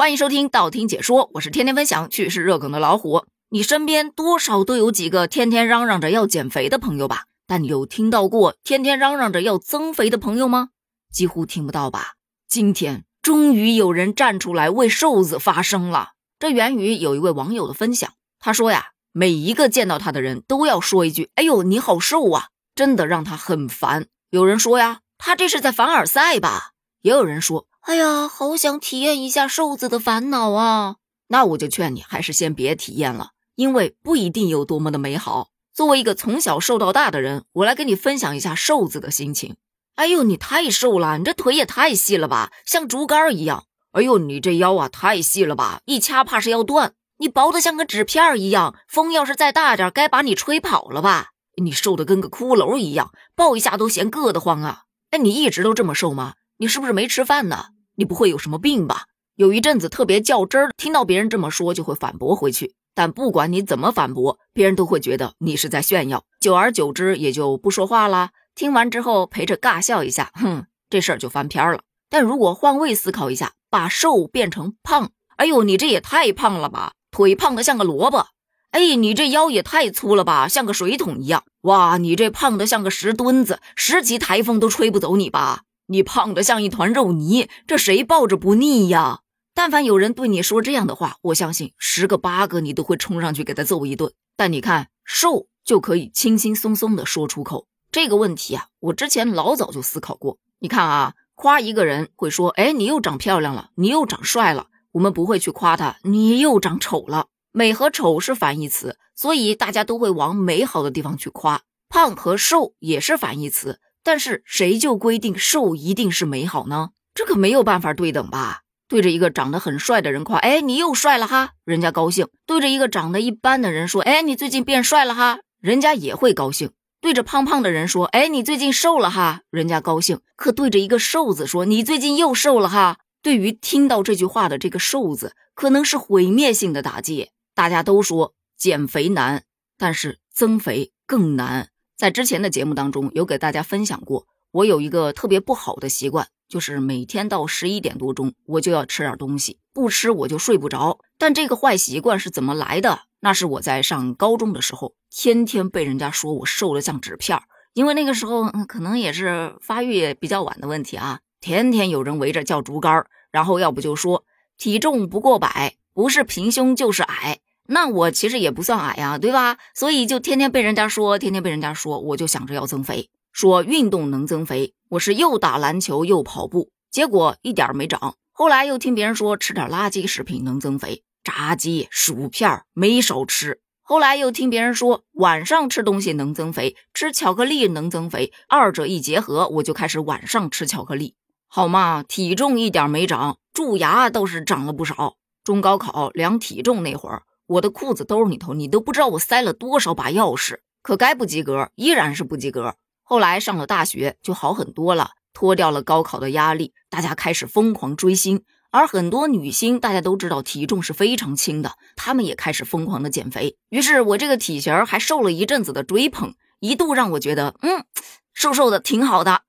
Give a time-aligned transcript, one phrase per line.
[0.00, 3.26] 欢迎收听道听解说，我是天天分享趣事热梗的老虎。
[3.50, 7.24] 你身边多少都有几个天天嚷嚷着要减肥的朋友吧？
[7.46, 10.70] 但有听到过天天嚷嚷着要增肥的朋友吗？
[11.12, 12.14] 几乎听不到吧？
[12.48, 16.12] 今天终于有人站出来为瘦子发声了。
[16.38, 24.06] 这源于有一位网友的分享，他说呀，每一个见到他的人都要说一句：“哎呦，你好瘦啊！”真的让他很烦。
[24.30, 26.70] 有人说呀，他这是在凡尔赛吧？
[27.02, 27.66] 也有人说。
[27.80, 30.96] 哎呀，好想体验一下瘦子的烦恼啊！
[31.28, 35.48] 那我就劝你，还是先别体验了，因为不一定有多么的美好。
[35.72, 39.56] 作为一个从小瘦到大的人，我来跟你分享一下瘦子的心情。
[39.94, 43.64] 哎呦，你太瘦了，你这腿也太细了吧，像竹竿一样。
[43.92, 46.92] 哎呦，你这腰啊，太细了吧，一掐怕是要断。
[47.16, 51.28] 你薄的像个纸片一样，风要是再大点，该把你吹跑了吧？
[51.62, 54.82] 你瘦的跟个骷髅一样，抱一下都嫌硌得慌啊！
[55.10, 56.34] 哎，你一直都这么瘦吗？
[56.60, 57.68] 你是不是没吃饭呢？
[57.96, 59.04] 你不会有什么病吧？
[59.34, 62.74] 有一阵子特别较真儿，听到别人这么说就会反驳回去。
[62.94, 68.32] 但不管你怎么反驳，别人都会觉得你是在炫耀，久而久之也就不说话啦。
[68.54, 71.80] 听完之后陪着尬笑一下，哼，这事儿就翻篇了。
[72.10, 76.92] 但如果换位思考一下，把瘦变成胖，哎呦，你这也太胖了吧？
[77.10, 78.26] 腿胖的像个萝卜。
[78.72, 81.42] 哎，你这腰也太粗了吧，像个水桶一样。
[81.62, 85.62] 哇，你这胖的像个石墩子，十级台风都吹不走你吧？
[85.90, 89.22] 你胖的像一团肉泥，这谁抱着不腻呀？
[89.52, 94.12] 但凡有人对你说这样的话，我相信十个八个你都会冲上去给他揍一顿。
[94.36, 98.68] 但你看，瘦就可以轻轻松松的说出口这个问题啊！
[98.78, 100.38] 我之前老早就思考过。
[100.60, 111.62] 你看啊，夸一个人会说：“哎，你又长漂亮了，你又长帅了。”我们不会去夸他：“你又长丑了。”美和丑是反义词，所以大家都会往美好的地方去夸。
[111.88, 113.80] 胖和瘦也是反义词。
[114.02, 116.90] 但是谁就规定瘦一定是美好呢？
[117.14, 118.60] 这可没有办法对等吧？
[118.88, 126.70] 对着一个长得很帅的人夸，哎，你又帅了哈，人家高兴；对着一个长得一般的人说，哎，你最近变帅了哈，人家也会高兴；
[127.00, 130.20] 对着胖胖的人说，哎，你最近瘦了哈，人家高兴。
[130.34, 137.30] 可对着一个瘦子说，你最近又瘦了哈，对于听到这句话的这个瘦子，可能是毁灭性的打击。
[137.54, 139.44] 大家都说减肥难，
[139.76, 141.68] 但是增肥更难。
[142.00, 151.00] 在之前的节目当中，有给大家分享过，我有一个特别不好的习惯，就是每天到十一点多钟，我就要吃点东西，不吃我就睡不着。
[151.18, 153.00] 但这个坏习惯是怎么来的？
[153.20, 157.44] 那是我在上高中的时候，天天被人家说我瘦的像纸片儿，
[157.74, 164.24] 因为那个时候可能也是发育比较晚的问题啊，天天有人围着叫竹竿，然后要不就说
[164.56, 167.40] 体重不过百，不是平胸就是矮。
[167.72, 169.58] 那我其实也不算矮呀，对吧？
[169.74, 174.74] 所以就天天被人家说，天天被人家说，我就想着要增肥，说运动能增肥。
[174.90, 178.16] 我是又打篮球又跑步，结果一点没长。
[178.32, 183.60] 后来又听别人说吃点垃圾食品能增肥，炸鸡、薯片没少吃。
[183.82, 191.14] 后来又听别人说晚上吃东西能增肥，吃巧克力能增肥，二者一结合，我就开始晚上吃巧克力。
[191.46, 195.14] 好嘛，体重一点没长，蛀牙倒是长了不少。
[195.44, 197.22] 中高考量体重那会儿。
[197.50, 202.76] 我的裤子兜里头，你都不知道我塞了多少把钥匙，可该不及格依然是不及格。
[203.02, 213.56] 后来上了大学就好很多了，脱掉了高考的压力，大家开始疯狂追星，而很多女星大家都知道体重是非常轻的，她们也开始疯狂的减肥。
[213.70, 217.84] 于是我这个体型还受了一阵子的追捧，一度让我觉得嗯，
[218.32, 219.42] 瘦瘦的挺好的。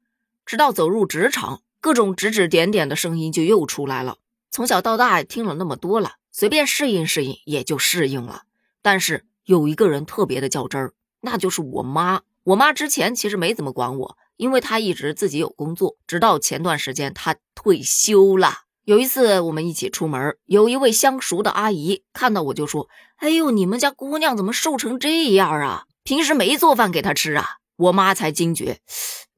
[0.44, 4.18] 直到走入职场，各种指指点点的声音就又出来了。
[4.50, 6.14] 从小到大听了那么多了。
[6.32, 8.44] 随便适应适应也就适应了，
[8.82, 12.22] 但是有一个人特别的较真儿，那就是我妈。
[12.44, 15.98] 我妈之前其实没怎么管我，因为她一直自己有工作。
[16.08, 22.88] 直到前段时间她退休了，有一次我们一起出门，有一位相熟的阿姨看到我就说
[23.18, 25.84] ：“哎呦，你们家姑娘怎么瘦成这样啊？
[26.04, 28.80] 平时没做饭给她吃啊？”我妈才惊觉，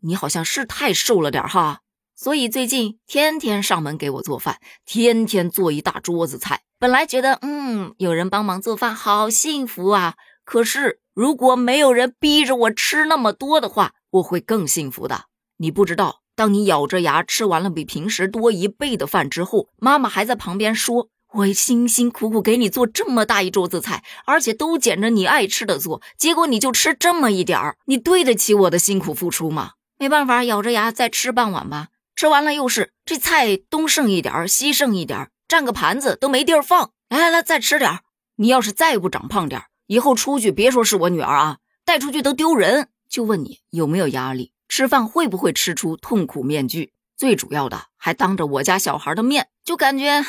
[0.01, 1.81] 你好像是太瘦了点哈。
[2.15, 6.61] 所以最近天天上门给我做饭，天天做一大桌子菜。
[6.79, 10.15] 本来觉得，嗯，有人帮忙做饭好幸福啊。
[10.45, 15.25] 可是如果没有人逼着我吃那么多的话，我会更幸福的。
[15.57, 31.87] 你不知道，当你咬着牙吃完了比平时多一倍的饭之后，妈妈还在旁边说：“我辛辛苦苦给你做这么大一桌子菜，而且都捡着你爱吃的做，结果你就吃这么一点儿，你对得起我的辛苦付出吗？”没办法，咬着牙再吃半碗吧。
[32.23, 37.99] 吃完了又是这菜东剩一点西剩一点占个盘子都没地儿放，来来来，再吃点
[38.37, 42.87] 你要是再不长胖点以后出去别说是我女儿啊，带出去都丢人。
[43.09, 46.93] 就问你有没有压力，吃饭会不会吃出痛苦面具？
[47.17, 50.23] 最主要的还当着我家小孩的面，就感觉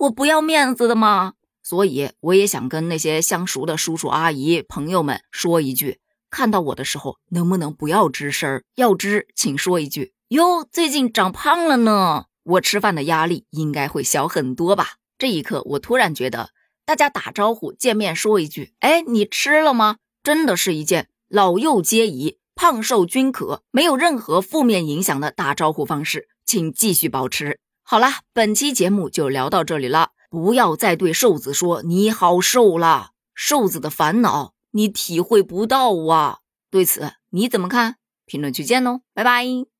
[0.00, 1.34] 我不要面子的吗？
[1.62, 8.64] 所以我也想跟那些相熟的叔叔阿姨朋友们说一句：看到我的时候，能不能不要吱声？
[8.74, 12.24] 要吱，请说一句：哟，最近长胖了呢。
[12.42, 14.94] 我吃饭的压力应该会小很多吧？
[15.16, 16.50] 这一刻，我突然觉得，
[16.84, 19.98] 大家打招呼见面说一句：哎，你吃了吗？
[20.24, 27.60] 真的是一件老幼皆宜、胖瘦均可、没有任何负面影响的打招呼方式，请继续保持。
[27.84, 30.10] 好啦，本期节目就聊到这里了。
[30.28, 36.38] 不要再对瘦子说你好瘦了，瘦子的烦恼你体会不到啊。
[36.68, 37.98] 对此你怎么看？
[38.26, 39.75] 评论区见喽，拜拜。